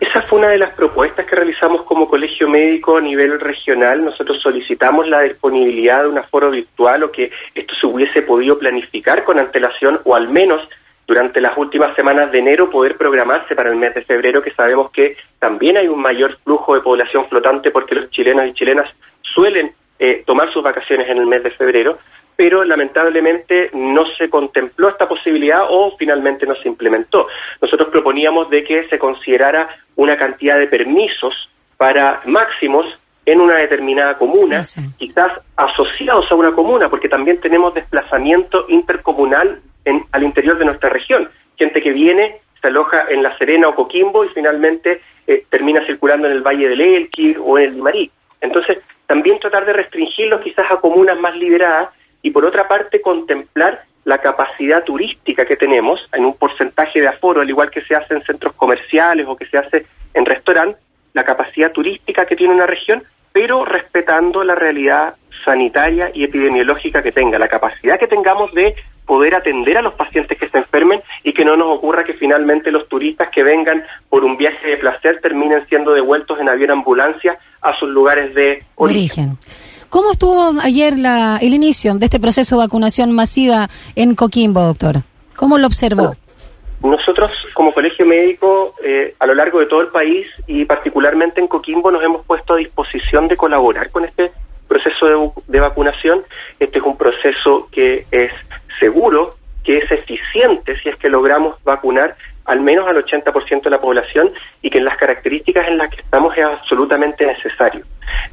Esa 0.00 0.20
fue 0.22 0.40
una 0.40 0.48
de 0.48 0.58
las 0.58 0.74
propuestas 0.74 1.24
que 1.24 1.34
realizamos 1.34 1.82
como 1.84 2.08
colegio 2.08 2.46
médico 2.46 2.98
a 2.98 3.00
nivel 3.00 3.40
regional. 3.40 4.04
Nosotros 4.04 4.42
solicitamos 4.42 5.08
la 5.08 5.22
disponibilidad 5.22 6.02
de 6.02 6.08
un 6.08 6.18
aforo 6.18 6.50
virtual 6.50 7.04
o 7.04 7.12
que 7.12 7.30
esto 7.54 7.74
se 7.80 7.86
hubiese 7.86 8.20
podido 8.20 8.58
planificar 8.58 9.24
con 9.24 9.38
antelación 9.38 10.00
o 10.04 10.14
al 10.14 10.28
menos 10.28 10.60
durante 11.06 11.40
las 11.40 11.56
últimas 11.56 11.94
semanas 11.96 12.32
de 12.32 12.38
enero 12.38 12.70
poder 12.70 12.96
programarse 12.96 13.54
para 13.54 13.70
el 13.70 13.76
mes 13.76 13.94
de 13.94 14.02
febrero, 14.02 14.42
que 14.42 14.52
sabemos 14.52 14.90
que 14.90 15.16
también 15.38 15.76
hay 15.76 15.88
un 15.88 16.00
mayor 16.00 16.38
flujo 16.44 16.74
de 16.74 16.80
población 16.80 17.28
flotante 17.28 17.70
porque 17.70 17.94
los 17.94 18.10
chilenos 18.10 18.46
y 18.46 18.54
chilenas 18.54 18.90
suelen 19.22 19.72
eh, 19.98 20.22
tomar 20.26 20.52
sus 20.52 20.62
vacaciones 20.62 21.08
en 21.08 21.18
el 21.18 21.26
mes 21.26 21.42
de 21.42 21.50
febrero, 21.50 21.98
pero 22.36 22.64
lamentablemente 22.64 23.70
no 23.74 24.06
se 24.18 24.28
contempló 24.28 24.88
esta 24.88 25.06
posibilidad 25.06 25.66
o 25.68 25.96
finalmente 25.96 26.46
no 26.46 26.54
se 26.56 26.68
implementó. 26.68 27.28
Nosotros 27.60 27.88
proponíamos 27.90 28.50
de 28.50 28.64
que 28.64 28.88
se 28.88 28.98
considerara 28.98 29.68
una 29.96 30.16
cantidad 30.16 30.58
de 30.58 30.66
permisos 30.66 31.48
para 31.76 32.22
máximos 32.24 32.86
en 33.26 33.40
una 33.40 33.56
determinada 33.56 34.18
comuna, 34.18 34.62
quizás 34.98 35.32
asociados 35.56 36.30
a 36.30 36.34
una 36.34 36.52
comuna, 36.52 36.88
porque 36.88 37.08
también 37.08 37.40
tenemos 37.40 37.74
desplazamiento 37.74 38.66
intercomunal 38.68 39.60
en, 39.84 40.04
al 40.12 40.24
interior 40.24 40.58
de 40.58 40.66
nuestra 40.66 40.90
región. 40.90 41.28
Gente 41.56 41.80
que 41.82 41.92
viene, 41.92 42.40
se 42.60 42.68
aloja 42.68 43.06
en 43.08 43.22
La 43.22 43.36
Serena 43.38 43.68
o 43.68 43.74
Coquimbo 43.74 44.24
y 44.24 44.28
finalmente 44.28 45.00
eh, 45.26 45.44
termina 45.50 45.84
circulando 45.86 46.26
en 46.26 46.34
el 46.34 46.42
Valle 46.42 46.68
del 46.68 46.80
Elqui 46.80 47.36
o 47.42 47.58
en 47.58 47.64
el 47.64 47.74
Limarí. 47.76 48.10
Entonces, 48.40 48.78
también 49.06 49.38
tratar 49.38 49.64
de 49.64 49.72
restringirlos 49.72 50.42
quizás 50.42 50.70
a 50.70 50.76
comunas 50.76 51.18
más 51.18 51.34
liberadas 51.36 51.90
y 52.22 52.30
por 52.30 52.44
otra 52.44 52.68
parte 52.68 53.00
contemplar 53.00 53.84
la 54.04 54.18
capacidad 54.18 54.84
turística 54.84 55.46
que 55.46 55.56
tenemos 55.56 56.00
en 56.12 56.26
un 56.26 56.36
porcentaje 56.36 57.00
de 57.00 57.08
aforo, 57.08 57.40
al 57.40 57.48
igual 57.48 57.70
que 57.70 57.82
se 57.82 57.94
hace 57.94 58.14
en 58.14 58.22
centros 58.24 58.54
comerciales 58.54 59.26
o 59.26 59.36
que 59.36 59.46
se 59.46 59.58
hace 59.58 59.86
en 60.12 60.26
restaurantes, 60.26 60.80
la 61.14 61.24
capacidad 61.24 61.72
turística 61.72 62.26
que 62.26 62.36
tiene 62.36 62.52
una 62.52 62.66
región, 62.66 63.02
pero 63.32 63.64
respetando 63.64 64.44
la 64.44 64.54
realidad 64.54 65.14
sanitaria 65.44 66.10
y 66.12 66.24
epidemiológica 66.24 67.02
que 67.02 67.12
tenga, 67.12 67.38
la 67.38 67.48
capacidad 67.48 67.98
que 67.98 68.06
tengamos 68.06 68.52
de 68.52 68.74
poder 69.06 69.34
atender 69.34 69.76
a 69.76 69.82
los 69.82 69.94
pacientes 69.94 70.38
que 70.38 70.48
se 70.48 70.58
enfermen 70.58 71.02
y 71.22 71.32
que 71.32 71.44
no 71.44 71.56
nos 71.56 71.76
ocurra 71.78 72.04
que 72.04 72.14
finalmente 72.14 72.70
los 72.70 72.88
turistas 72.88 73.28
que 73.30 73.42
vengan 73.42 73.84
por 74.08 74.24
un 74.24 74.36
viaje 74.36 74.66
de 74.66 74.76
placer 74.76 75.20
terminen 75.20 75.66
siendo 75.68 75.92
devueltos 75.92 76.38
en 76.40 76.48
avión 76.48 76.70
ambulancia 76.70 77.38
a 77.60 77.76
sus 77.78 77.88
lugares 77.88 78.34
de 78.34 78.64
origen. 78.76 79.38
¿Cómo 79.90 80.12
estuvo 80.12 80.60
ayer 80.60 80.98
la, 80.98 81.38
el 81.40 81.54
inicio 81.54 81.94
de 81.94 82.06
este 82.06 82.18
proceso 82.18 82.56
de 82.56 82.64
vacunación 82.64 83.12
masiva 83.12 83.68
en 83.94 84.14
Coquimbo, 84.14 84.60
doctor? 84.62 85.02
¿Cómo 85.36 85.58
lo 85.58 85.66
observó? 85.66 86.16
Nosotros, 86.82 87.30
como 87.54 87.72
colegio 87.72 88.04
médico, 88.04 88.74
eh, 88.82 89.14
a 89.18 89.26
lo 89.26 89.34
largo 89.34 89.60
de 89.60 89.66
todo 89.66 89.80
el 89.80 89.88
país 89.88 90.26
y 90.46 90.64
particularmente 90.64 91.40
en 91.40 91.48
Coquimbo, 91.48 91.90
nos 91.90 92.02
hemos 92.02 92.26
puesto 92.26 92.54
a 92.54 92.58
disposición 92.58 93.28
de 93.28 93.36
colaborar 93.36 93.90
con 93.90 94.04
este 94.04 94.32
proceso 94.68 95.06
de, 95.06 95.30
de 95.46 95.60
vacunación. 95.60 96.22
Este 96.58 96.78
es 96.78 96.84
un 96.84 96.98
proceso 96.98 97.68
que 97.70 98.06
es 98.10 98.32
seguro, 98.80 99.36
que 99.62 99.78
es 99.78 99.90
eficiente 99.90 100.78
si 100.80 100.88
es 100.88 100.96
que 100.96 101.08
logramos 101.08 101.62
vacunar 101.64 102.16
al 102.44 102.60
menos 102.60 102.86
al 102.86 103.02
80% 103.02 103.62
de 103.62 103.70
la 103.70 103.80
población 103.80 104.32
y 104.60 104.70
que 104.70 104.78
en 104.78 104.84
las 104.84 104.98
características 104.98 105.66
en 105.68 105.78
las 105.78 105.90
que 105.90 106.02
estamos 106.02 106.36
es 106.36 106.44
absolutamente 106.44 107.24
necesario. 107.26 107.84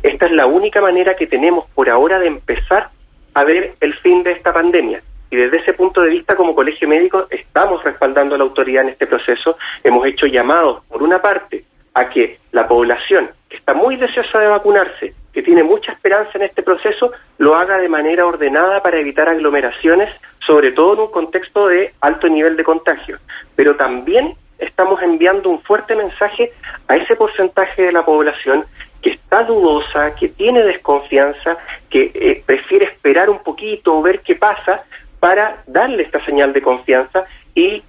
Esta 0.04 0.26
es 0.26 0.32
la 0.34 0.46
única 0.46 0.82
manera 0.82 1.16
que 1.16 1.28
tenemos 1.28 1.66
por 1.74 1.90
ahora 1.90 2.20
de 2.20 2.28
empezar 2.28 2.90
a 3.34 3.44
ver 3.44 3.74
el 3.80 3.94
fin 3.96 4.24
de 4.24 4.32
esta 4.32 4.52
pandemia. 4.52 5.02
Y 5.32 5.38
desde 5.38 5.58
ese 5.58 5.74
punto 5.74 6.02
de 6.02 6.10
vista, 6.10 6.36
como 6.36 6.54
colegio 6.54 6.90
médico, 6.90 7.26
estamos 7.30 7.82
respaldando 7.86 8.36
a 8.36 8.38
la 8.38 8.44
autoridad 8.44 8.84
en 8.84 8.90
este 8.90 9.08
proceso. 9.08 9.58
Hemos 9.82 10.06
hecho 10.06 10.26
llamados, 10.28 10.84
por 10.90 11.02
una 11.02 11.22
parte, 11.22 11.64
a 11.94 12.10
que 12.10 12.40
la 12.52 12.68
población 12.68 13.30
que 13.50 13.56
está 13.56 13.74
muy 13.74 13.96
deseosa 13.96 14.40
de 14.40 14.48
vacunarse, 14.48 15.14
que 15.34 15.42
tiene 15.42 15.64
mucha 15.64 15.94
esperanza 15.94 16.32
en 16.36 16.44
este 16.44 16.62
proceso, 16.64 17.14
lo 17.38 17.56
haga 17.56 17.78
de 17.78 17.88
manera 17.88 18.26
ordenada 18.26 18.82
para 18.82 19.00
evitar 19.00 19.30
aglomeraciones, 19.30 20.10
sobre 20.46 20.74
todo 20.74 20.94
en 20.94 21.00
un 21.00 21.12
contexto 21.12 21.68
de 21.68 21.94
alto 22.02 22.28
nivel 22.28 22.58
de 22.58 22.66
contagio. 22.66 23.18
Pero 23.56 23.78
también 23.78 24.36
estamos 24.60 25.02
enviando 25.02 25.50
un 25.50 25.62
fuerte 25.62 25.96
mensaje 25.96 26.52
a 26.90 26.98
ese 26.98 27.16
porcentaje 27.16 27.84
de 27.84 27.92
la 27.94 28.04
población 28.04 28.66
que 29.02 29.12
está 29.12 29.44
dudosa, 29.44 30.14
que 30.16 30.28
tiene 30.30 30.62
desconfianza, 30.64 31.58
que 31.90 32.12
eh, 32.14 32.44
prefiere 32.46 32.86
esperar 32.86 33.30
un 33.30 33.40
poquito 33.40 33.98
o 33.98 34.02
ver 34.02 34.20
qué 34.20 34.36
pasa 34.36 34.84
para 35.22 35.64
darle 35.68 36.02
esta 36.02 36.24
señal 36.26 36.52
de 36.52 36.64
confianza 36.64 37.26
y 37.54 37.84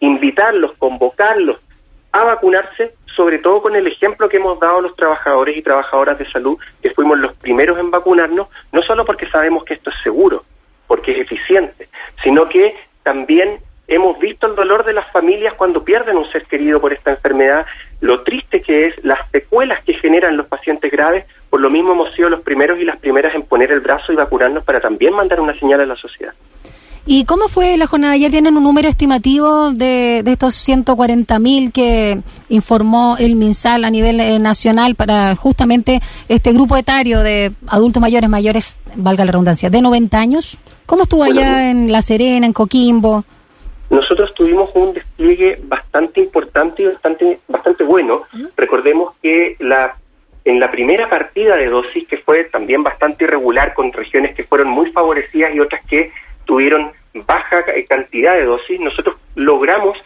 invitarlos, 0.00 0.72
convocarlos 0.78 1.58
a 2.12 2.24
vacunarse, 2.24 2.94
sobre 3.14 3.38
todo 3.38 3.60
con 3.60 3.76
el 3.76 3.86
ejemplo 3.86 4.28
que 4.28 4.38
hemos 4.38 4.58
dado 4.58 4.80
los 4.80 4.96
trabajadores 4.96 5.56
y 5.56 5.62
trabajadoras 5.62 6.18
de 6.18 6.30
salud, 6.30 6.58
que 6.82 6.90
fuimos 6.90 7.18
los 7.18 7.34
primeros 7.34 7.78
en 7.78 7.90
vacunarnos, 7.90 8.48
no 8.72 8.82
solo 8.82 9.04
porque 9.04 9.28
sabemos 9.28 9.64
que 9.64 9.74
esto 9.74 9.90
es 9.90 9.96
seguro, 10.02 10.44
porque 10.86 11.12
es 11.12 11.18
eficiente, 11.18 11.88
sino 12.24 12.48
que 12.48 12.74
también 13.02 13.60
hemos 13.86 14.18
visto 14.18 14.46
el 14.46 14.54
dolor 14.54 14.86
de 14.86 14.94
las 14.94 15.10
familias 15.12 15.52
cuando 15.54 15.84
pierden 15.84 16.16
un 16.16 16.30
ser 16.32 16.46
querido 16.46 16.80
por 16.80 16.94
esta 16.94 17.10
enfermedad, 17.10 17.66
lo 18.00 18.22
triste 18.22 18.62
que 18.62 18.86
es, 18.86 19.04
las 19.04 19.18
secuelas 19.30 19.84
que 19.84 19.92
generan 19.92 20.38
los 20.38 20.46
pacientes 20.46 20.90
graves, 20.90 21.26
por 21.50 21.60
lo 21.60 21.68
mismo 21.68 21.92
hemos 21.92 22.14
sido 22.14 22.30
los 22.30 22.40
primeros 22.40 22.78
y 22.78 22.84
las 22.84 22.98
primeras 22.98 23.34
en 23.34 23.42
poner 23.42 23.72
el 23.72 23.80
brazo 23.80 24.10
y 24.10 24.16
vacunarnos 24.16 24.64
para 24.64 24.80
también 24.80 25.12
mandar 25.12 25.38
una 25.40 25.58
señal 25.58 25.82
a 25.82 25.86
la 25.86 25.96
sociedad. 25.96 26.32
¿Y 27.10 27.24
cómo 27.24 27.48
fue 27.48 27.78
la 27.78 27.86
jornada? 27.86 28.18
¿Ya 28.18 28.28
tienen 28.28 28.58
un 28.58 28.62
número 28.62 28.86
estimativo 28.86 29.72
de, 29.72 30.22
de 30.22 30.32
estos 30.32 30.54
140 30.56 31.38
mil 31.38 31.72
que 31.72 32.18
informó 32.50 33.16
el 33.18 33.34
MinSal 33.34 33.84
a 33.84 33.90
nivel 33.90 34.20
eh, 34.20 34.38
nacional 34.38 34.94
para 34.94 35.34
justamente 35.34 36.00
este 36.28 36.52
grupo 36.52 36.76
etario 36.76 37.20
de 37.20 37.52
adultos 37.66 38.02
mayores, 38.02 38.28
mayores, 38.28 38.76
valga 38.94 39.24
la 39.24 39.32
redundancia, 39.32 39.70
de 39.70 39.80
90 39.80 40.18
años? 40.18 40.58
¿Cómo 40.84 41.04
estuvo 41.04 41.22
allá 41.24 41.70
en 41.70 41.90
La 41.90 42.02
Serena, 42.02 42.44
en 42.44 42.52
Coquimbo? 42.52 43.24
Nosotros 43.88 44.34
tuvimos 44.34 44.68
un 44.74 44.92
despliegue 44.92 45.62
bastante 45.64 46.20
importante 46.20 46.82
y 46.82 46.86
bastante, 46.88 47.40
bastante 47.48 47.84
bueno. 47.84 48.24
Recordemos 48.54 49.14
que 49.22 49.56
la 49.60 49.96
en 50.44 50.60
la 50.60 50.70
primera 50.70 51.10
partida 51.10 51.56
de 51.56 51.68
dosis, 51.68 52.06
que 52.08 52.16
fue 52.18 52.44
también 52.44 52.82
bastante 52.82 53.24
irregular, 53.24 53.74
con 53.74 53.92
regiones 53.92 54.34
que 54.34 54.44
fueron 54.44 54.68
muy 54.68 54.90
favorecidas 54.92 55.54
y 55.54 55.60
otras 55.60 55.84
que 55.86 56.10
tuvieron 56.48 56.92
baja 57.12 57.62
cantidad 57.86 58.34
de 58.34 58.44
dosis, 58.44 58.80
nosotros 58.80 59.16
logramos 59.34 59.98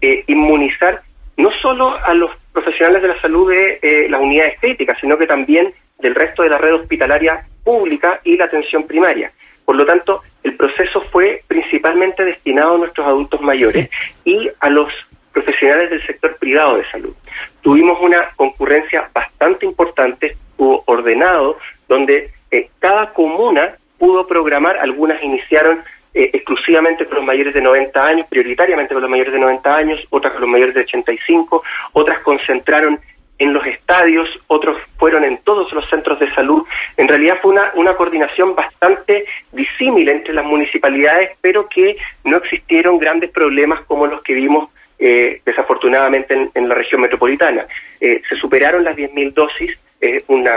eh, 0.00 0.22
inmunizar 0.28 1.02
no 1.36 1.50
solo 1.60 1.92
a 1.96 2.14
los 2.14 2.30
profesionales 2.52 3.02
de 3.02 3.08
la 3.08 3.20
salud 3.20 3.50
de 3.50 3.80
eh, 3.82 4.08
las 4.08 4.20
unidades 4.20 4.60
críticas, 4.60 4.96
sino 5.00 5.18
que 5.18 5.26
también 5.26 5.74
del 5.98 6.14
resto 6.14 6.44
de 6.44 6.50
la 6.50 6.58
red 6.58 6.74
hospitalaria 6.74 7.44
pública 7.64 8.20
y 8.22 8.36
la 8.36 8.44
atención 8.44 8.86
primaria. 8.86 9.32
Por 9.64 9.74
lo 9.74 9.84
tanto, 9.84 10.22
el 10.44 10.54
proceso 10.56 11.02
fue 11.10 11.42
principalmente 11.48 12.24
destinado 12.24 12.76
a 12.76 12.78
nuestros 12.78 13.06
adultos 13.06 13.40
mayores 13.40 13.90
y 14.24 14.48
a 14.60 14.70
los 14.70 14.92
profesionales 15.32 15.90
del 15.90 16.06
sector 16.06 16.36
privado 16.36 16.76
de 16.76 16.88
salud. 16.90 17.14
Tuvimos 17.60 17.98
una 18.00 18.30
concurrencia 18.36 19.10
bastante 19.12 19.66
importante, 19.66 20.36
estuvo 20.50 20.84
ordenado, 20.86 21.58
donde 21.88 22.30
eh, 22.52 22.70
cada 22.78 23.12
comuna 23.12 23.76
pudo 23.98 24.26
programar, 24.26 24.78
algunas 24.78 25.22
iniciaron 25.22 25.82
eh, 26.14 26.30
exclusivamente 26.32 27.04
con 27.06 27.16
los 27.16 27.24
mayores 27.24 27.54
de 27.54 27.60
90 27.60 28.06
años, 28.06 28.26
prioritariamente 28.28 28.94
con 28.94 29.02
los 29.02 29.10
mayores 29.10 29.32
de 29.32 29.38
90 29.38 29.76
años, 29.76 30.00
otras 30.10 30.32
con 30.32 30.42
los 30.42 30.50
mayores 30.50 30.74
de 30.74 30.80
85, 30.82 31.62
otras 31.92 32.20
concentraron 32.20 32.98
en 33.38 33.52
los 33.52 33.64
estadios, 33.66 34.28
otros 34.48 34.76
fueron 34.96 35.24
en 35.24 35.38
todos 35.38 35.72
los 35.72 35.88
centros 35.88 36.18
de 36.18 36.32
salud. 36.34 36.64
En 36.96 37.06
realidad 37.06 37.38
fue 37.40 37.52
una, 37.52 37.70
una 37.74 37.94
coordinación 37.94 38.54
bastante 38.54 39.26
disímil 39.52 40.08
entre 40.08 40.34
las 40.34 40.44
municipalidades, 40.44 41.30
pero 41.40 41.68
que 41.68 41.96
no 42.24 42.38
existieron 42.38 42.98
grandes 42.98 43.30
problemas 43.30 43.80
como 43.82 44.06
los 44.06 44.22
que 44.22 44.34
vimos 44.34 44.70
eh, 44.98 45.40
desafortunadamente 45.46 46.50
en, 46.52 46.68
la 46.68 46.74
región 46.74 47.00
metropolitana. 47.00 47.66
Eh, 48.00 48.20
se 48.28 48.34
superaron 48.34 48.82
las 48.82 48.96
10.000 48.96 49.32
dosis, 49.32 49.78
es 50.00 50.24
un 50.28 50.48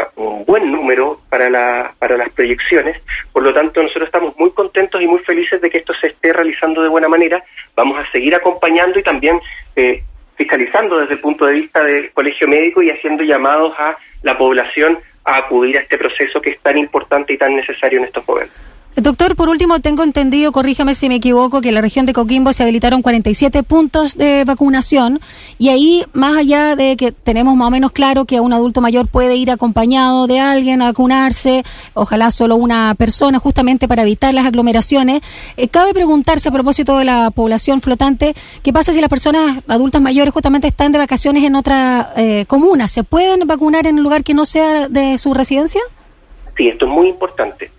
buen 0.45 0.71
número 0.71 1.19
para, 1.29 1.50
la, 1.50 1.93
para 1.98 2.17
las 2.17 2.29
proyecciones, 2.31 3.01
por 3.33 3.43
lo 3.43 3.53
tanto 3.53 3.81
nosotros 3.81 4.05
estamos 4.05 4.38
muy 4.38 4.51
contentos 4.51 5.01
y 5.01 5.07
muy 5.07 5.19
felices 5.19 5.60
de 5.62 5.69
que 5.69 5.79
esto 5.79 5.93
se 6.00 6.07
esté 6.07 6.31
realizando 6.31 6.81
de 6.83 6.89
buena 6.89 7.07
manera, 7.07 7.43
vamos 7.75 7.98
a 7.98 8.12
seguir 8.12 8.36
acompañando 8.36 9.00
y 9.00 9.03
también 9.03 9.39
eh, 9.75 10.03
fiscalizando 10.36 11.00
desde 11.00 11.15
el 11.15 11.19
punto 11.19 11.45
de 11.45 11.53
vista 11.53 11.83
del 11.83 12.12
colegio 12.12 12.48
médico 12.48 12.81
y 12.81 12.91
haciendo 12.91 13.24
llamados 13.24 13.74
a 13.77 13.98
la 14.24 14.38
población 14.38 15.00
a 15.24 15.38
acudir 15.38 15.77
a 15.77 15.81
este 15.81 15.98
proceso 15.98 16.41
que 16.41 16.51
es 16.51 16.60
tan 16.62 16.77
importante 16.77 17.33
y 17.33 17.38
tan 17.38 17.55
necesario 17.55 18.00
en 18.00 18.05
estos 18.05 18.27
momentos. 18.27 18.70
Doctor, 18.98 19.38
por 19.38 19.48
último, 19.48 19.79
tengo 19.79 20.03
entendido, 20.03 20.51
corríjame 20.51 20.95
si 20.95 21.07
me 21.07 21.15
equivoco, 21.15 21.62
que 21.62 21.69
en 21.69 21.75
la 21.75 21.81
región 21.81 22.05
de 22.05 22.12
Coquimbo 22.12 22.51
se 22.51 22.63
habilitaron 22.63 23.01
47 23.01 23.63
puntos 23.63 24.17
de 24.17 24.43
vacunación 24.43 25.21
y 25.57 25.69
ahí, 25.69 26.03
más 26.12 26.36
allá 26.36 26.75
de 26.75 26.98
que 26.98 27.13
tenemos 27.13 27.55
más 27.55 27.69
o 27.69 27.71
menos 27.71 27.93
claro 27.93 28.25
que 28.25 28.41
un 28.41 28.51
adulto 28.51 28.81
mayor 28.81 29.07
puede 29.07 29.38
ir 29.38 29.50
acompañado 29.50 30.27
de 30.27 30.41
alguien 30.41 30.81
a 30.81 30.88
vacunarse, 30.88 31.63
ojalá 31.93 32.31
solo 32.31 32.57
una 32.57 32.93
persona, 32.95 33.39
justamente 33.39 33.88
para 33.88 34.01
evitar 34.01 34.33
las 34.33 34.45
aglomeraciones, 34.45 35.21
eh, 35.55 35.69
cabe 35.69 35.93
preguntarse 35.93 36.50
a 36.50 36.51
propósito 36.51 36.98
de 36.98 37.05
la 37.05 37.31
población 37.31 37.79
flotante, 37.79 38.36
¿qué 38.62 38.74
pasa 38.74 38.91
si 38.91 39.00
las 39.00 39.10
personas 39.10 39.63
adultas 39.69 40.01
mayores 40.01 40.33
justamente 40.33 40.67
están 40.67 40.91
de 40.91 40.98
vacaciones 40.98 41.45
en 41.45 41.55
otra 41.55 42.12
eh, 42.17 42.45
comuna? 42.45 42.89
¿Se 42.89 43.05
pueden 43.05 43.48
vacunar 43.48 43.88
en 43.88 43.95
un 43.95 44.03
lugar 44.03 44.25
que 44.25 44.33
no 44.33 44.43
sea 44.43 44.89
de 44.89 45.17
su 45.17 45.33
residencia? 45.33 45.81
Sí, 46.57 46.67
esto 46.67 46.86
es 46.86 46.91
muy 46.91 47.07
importante. 47.07 47.71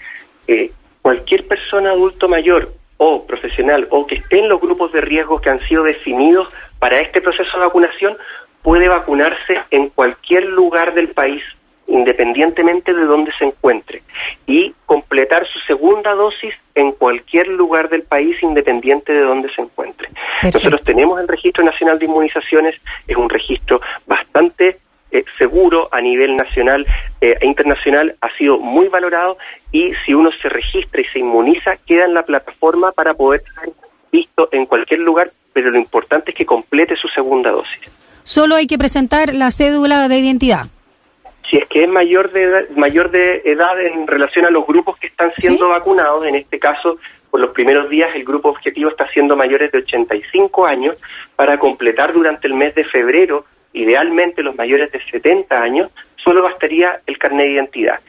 Eh, 0.49 0.73
cualquier 1.03 1.47
persona 1.47 1.91
adulto 1.91 2.29
mayor 2.29 2.73
o 2.97 3.27
profesional 3.27 3.87
o 3.91 4.07
que 4.07 4.15
esté 4.17 4.39
en 4.39 4.49
los 4.49 4.61
grupos 4.61 4.93
de 4.93 5.01
riesgo 5.01 5.41
que 5.41 5.51
han 5.51 5.61
sido 5.69 5.83
definidos 5.83 6.49
para 6.79 7.01
este 7.01 7.21
proceso 7.21 7.51
de 7.59 7.65
vacunación 7.65 8.17
puede 8.63 8.89
vacunarse 8.89 9.61
en 9.71 9.89
cualquier 9.89 10.45
lugar 10.45 10.95
del 10.95 11.09
país 11.09 11.43
independientemente 11.89 12.95
de 12.95 13.05
dónde 13.05 13.33
se 13.39 13.45
encuentre 13.45 14.03
y 14.47 14.73
completar 14.87 15.47
su 15.47 15.59
segunda 15.61 16.15
dosis 16.15 16.55
en 16.75 16.93
cualquier 16.93 17.49
lugar 17.49 17.89
del 17.89 18.03
país 18.03 18.41
independiente 18.43 19.13
de 19.13 19.21
dónde 19.21 19.53
se 19.55 19.63
encuentre. 19.63 20.09
Nosotros 20.43 20.83
tenemos 20.85 21.21
el 21.21 21.29
Registro 21.29 21.65
Nacional 21.65 21.99
de 21.99 22.07
Inmunizaciones, 22.07 22.77
es 23.07 23.17
un 23.17 23.29
registro 23.29 23.81
bastante 24.07 24.79
eh, 25.13 25.25
seguro 25.37 25.89
a 25.93 26.01
nivel 26.01 26.37
nacional 26.37 26.87
eh, 27.21 27.37
e 27.41 27.47
internacional 27.47 28.17
ha 28.23 28.35
sido 28.39 28.59
muy 28.59 28.89
valorado 28.89 29.37
y 29.71 29.93
si 30.05 30.15
uno 30.15 30.31
se 30.41 30.49
registra 30.49 31.03
y 31.03 31.05
se 31.05 31.19
inmuniza, 31.19 31.77
queda 31.87 32.07
en 32.07 32.15
la 32.15 32.23
plataforma 32.23 32.93
para 32.93 33.13
poder 33.13 33.43
ser 33.61 33.73
visto 34.11 34.49
en 34.53 34.65
cualquier 34.67 35.01
lugar, 35.01 35.31
pero 35.53 35.71
lo 35.71 35.79
importante 35.79 36.31
es 36.31 36.37
que 36.37 36.47
complete 36.47 36.97
su 36.97 37.09
segunda 37.09 37.51
dosis. 37.51 37.95
Solo 38.23 38.55
hay 38.55 38.67
que 38.67 38.79
presentar 38.79 39.35
la 39.35 39.51
cédula 39.51 40.09
de 40.09 40.19
identidad. 40.19 40.67
Si 41.51 41.59
es 41.59 41.69
que 41.69 41.83
es 41.83 41.89
mayor 41.89 42.33
de 42.33 42.45
edad, 42.45 42.69
mayor 42.77 43.11
de 43.11 43.43
edad 43.45 43.79
en 43.81 44.07
relación 44.07 44.47
a 44.47 44.51
los 44.51 44.67
grupos 44.67 44.97
que 44.99 45.09
están 45.09 45.31
siendo 45.37 45.69
vacunados, 45.69 46.25
en 46.27 46.37
este 46.37 46.59
caso, 46.59 46.97
por 47.31 47.41
los 47.41 47.51
primeros 47.51 47.91
días 47.91 48.09
el 48.15 48.25
grupo 48.25 48.49
objetivo 48.49 48.89
está 48.89 49.07
siendo 49.09 49.37
mayores 49.37 49.73
de 49.73 49.79
85 49.79 50.65
años 50.65 50.97
para 51.37 51.59
completar 51.59 52.13
durante 52.13 52.47
el 52.47 52.55
mes 52.55 52.75
de 52.75 52.85
febrero 52.85 53.45
idealmente 53.73 54.43
los 54.43 54.57
mayores 54.57 54.91
de 54.93 55.01
70 55.11 55.61
años, 55.61 55.91
solo 56.17 56.43
bastaría 56.43 57.01
el 57.07 57.19
carnet 57.19 57.47
de 57.47 57.53
identidad. 57.53 58.01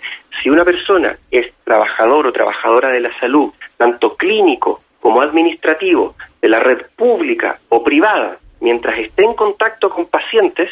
Si 0.41 0.49
una 0.49 0.65
persona 0.65 1.17
es 1.31 1.51
trabajador 1.63 2.27
o 2.27 2.33
trabajadora 2.33 2.89
de 2.89 2.99
la 2.99 3.17
salud, 3.19 3.51
tanto 3.77 4.15
clínico 4.15 4.81
como 4.99 5.21
administrativo, 5.21 6.15
de 6.41 6.49
la 6.49 6.59
red 6.59 6.85
pública 6.95 7.59
o 7.69 7.83
privada, 7.83 8.37
mientras 8.59 8.97
esté 8.99 9.23
en 9.23 9.33
contacto 9.33 9.89
con 9.89 10.05
pacientes, 10.07 10.69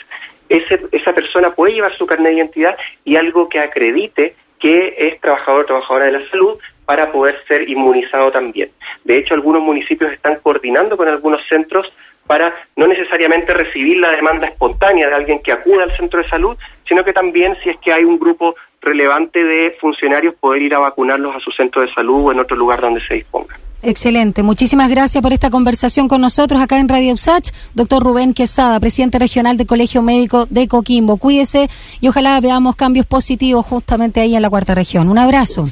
esa 0.50 1.14
persona 1.14 1.52
puede 1.52 1.74
llevar 1.74 1.96
su 1.98 2.06
carnet 2.06 2.32
de 2.32 2.38
identidad 2.38 2.78
y 3.06 3.16
algo 3.16 3.48
que 3.48 3.60
acredite 3.60 4.36
que 4.60 4.96
es 4.98 5.20
trabajador 5.22 5.62
o 5.62 5.66
trabajadora 5.66 6.06
de 6.06 6.12
la 6.12 6.30
salud 6.30 6.60
para 6.86 7.12
poder 7.12 7.36
ser 7.48 7.70
inmunizado 7.70 8.32
también. 8.32 8.70
De 9.04 9.18
hecho, 9.18 9.34
algunos 9.34 9.62
municipios 9.62 10.12
están 10.12 10.38
coordinando 10.44 10.98
con 10.98 11.08
algunos 11.08 11.42
centros 11.48 11.92
para 12.28 12.54
no 12.76 12.88
necesariamente 12.88 13.54
recibir 13.54 13.98
la 13.98 14.12
demanda 14.12 14.48
espontánea 14.48 15.10
de 15.10 15.16
alguien 15.16 15.40
que 15.40 15.52
acuda 15.52 15.84
al 15.84 15.98
centro 15.98 16.22
de 16.22 16.30
salud, 16.30 16.58
sino 16.88 17.04
que 17.04 17.14
también 17.14 17.58
si 17.64 17.70
es 17.70 17.78
que 17.80 17.92
hay 17.92 18.04
un 18.04 18.20
grupo 18.20 18.56
relevante 18.82 19.44
de 19.44 19.76
funcionarios 19.80 20.36
poder 20.36 20.62
ir 20.62 20.76
a 20.76 20.80
vacunarlos 20.80 21.36
a 21.36 21.40
su 21.40 21.52
centro 21.52 21.82
de 21.82 21.94
salud 21.94 22.26
o 22.26 22.32
en 22.32 22.40
otro 22.40 22.56
lugar 22.56 22.82
donde 22.82 23.02
se 23.06 23.16
disponga. 23.16 23.58
Excelente. 23.84 24.44
Muchísimas 24.44 24.90
gracias 24.90 25.22
por 25.24 25.34
esta 25.34 25.50
conversación 25.50 26.08
con 26.08 26.22
nosotros 26.22 26.62
acá 26.62 26.80
en 26.80 26.88
Radio 26.88 27.14
USACH. 27.14 27.52
Doctor 27.74 28.04
Rubén 28.04 28.34
Quesada, 28.34 28.80
presidente 28.80 29.18
regional 29.18 29.58
del 29.58 29.66
Colegio 29.66 30.04
Médico 30.04 30.46
de 30.50 30.68
Coquimbo. 30.68 31.18
Cuídese 31.18 31.68
y 32.00 32.08
ojalá 32.08 32.40
veamos 32.42 32.76
cambios 32.76 33.08
positivos 33.08 33.66
justamente 33.66 34.22
ahí 34.22 34.36
en 34.36 34.42
la 34.42 34.50
cuarta 34.50 34.76
región. 34.76 35.10
Un 35.10 35.18
abrazo. 35.18 35.66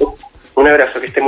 Un 0.55 0.67
abrazo, 0.67 0.99
que 0.99 1.07
esté 1.07 1.21
muy 1.21 1.27